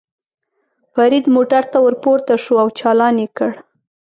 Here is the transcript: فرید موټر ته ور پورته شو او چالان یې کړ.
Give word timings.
فرید 0.93 1.25
موټر 1.35 1.63
ته 1.71 1.77
ور 1.83 1.95
پورته 2.03 2.33
شو 2.43 2.53
او 2.63 2.67
چالان 2.79 3.15
یې 3.23 3.27
کړ. 3.37 3.51